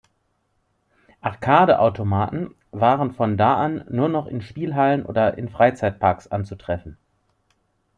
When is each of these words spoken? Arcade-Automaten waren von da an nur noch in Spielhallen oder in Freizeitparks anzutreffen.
Arcade-Automaten 1.21 2.55
waren 2.71 3.11
von 3.13 3.37
da 3.37 3.57
an 3.57 3.85
nur 3.87 4.09
noch 4.09 4.25
in 4.25 4.41
Spielhallen 4.41 5.05
oder 5.05 5.37
in 5.37 5.47
Freizeitparks 5.47 6.27
anzutreffen. 6.27 6.97